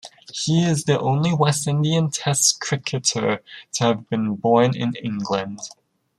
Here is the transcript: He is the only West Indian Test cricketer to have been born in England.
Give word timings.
He 0.33 0.63
is 0.65 0.85
the 0.85 0.99
only 0.99 1.31
West 1.31 1.67
Indian 1.67 2.09
Test 2.09 2.59
cricketer 2.59 3.43
to 3.73 3.83
have 3.83 4.09
been 4.09 4.35
born 4.35 4.75
in 4.75 4.95
England. 4.95 5.59